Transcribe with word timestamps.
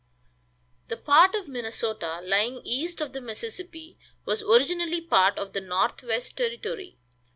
The 0.87 0.97
part 0.97 1.35
of 1.35 1.47
Minnesota 1.47 2.21
lying 2.23 2.63
east 2.63 3.01
of 3.01 3.13
the 3.13 3.21
Mississippi 3.21 3.99
was 4.25 4.41
originally 4.41 4.99
part 4.99 5.37
of 5.37 5.53
the 5.53 5.61
Northwest 5.61 6.35
Territory. 6.35 6.97